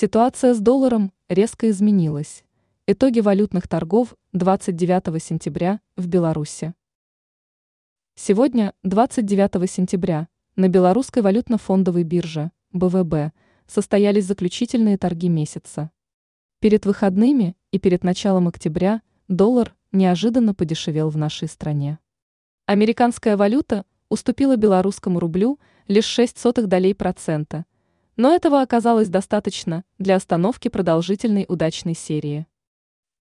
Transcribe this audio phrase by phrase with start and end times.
[0.00, 2.44] Ситуация с долларом резко изменилась.
[2.86, 6.72] Итоги валютных торгов 29 сентября в Беларуси.
[8.14, 13.32] Сегодня, 29 сентября, на Белорусской валютно-фондовой бирже, БВБ,
[13.66, 15.90] состоялись заключительные торги месяца.
[16.60, 21.98] Перед выходными и перед началом октября доллар неожиданно подешевел в нашей стране.
[22.66, 25.58] Американская валюта уступила белорусскому рублю
[25.88, 27.64] лишь 6 сотых долей процента,
[28.18, 32.48] но этого оказалось достаточно для остановки продолжительной удачной серии.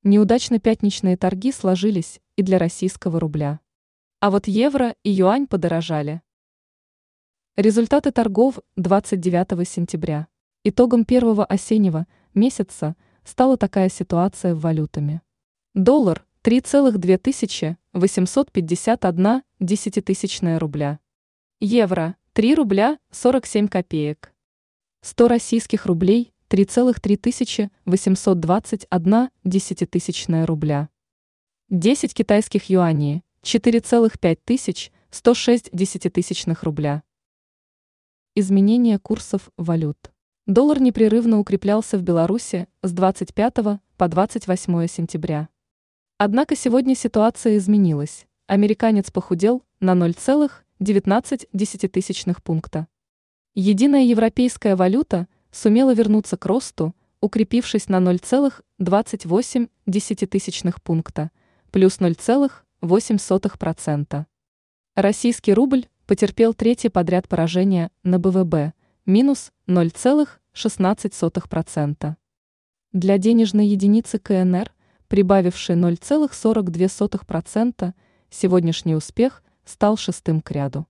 [0.02, 3.60] Неудачно пятничные торги сложились и для российского рубля.
[4.22, 6.24] А вот евро и юань подорожали.
[7.56, 10.28] Результаты торгов 29 сентября.
[10.64, 15.22] Итогом первого осеннего месяца стала такая ситуация в валютами.
[15.76, 21.00] Доллар 3,2851 десятитысячная рубля.
[21.60, 24.34] Евро 3 рубля 47 копеек.
[25.08, 30.90] 100 российских рублей 3,3821 десятитысячная рубля.
[31.70, 37.04] 10 китайских юаней 4,5106 десятитысячных рубля.
[38.36, 40.12] Изменение курсов валют.
[40.46, 45.48] Доллар непрерывно укреплялся в Беларуси с 25 по 28 сентября.
[46.18, 48.28] Однако сегодня ситуация изменилась.
[48.48, 52.88] Американец похудел на 0,19 пункта.
[53.60, 61.32] Единая европейская валюта– сумела вернуться к росту, укрепившись на 0,28 пункта,
[61.72, 64.26] плюс 0,8%.
[64.94, 68.76] Российский рубль потерпел третье подряд поражение на БВБ,
[69.08, 72.16] минус 0,16%.
[72.94, 74.72] Для денежной единицы КНР,
[75.08, 77.94] прибавившей 0,42%,
[78.30, 80.86] сегодняшний успех стал шестым к ряду.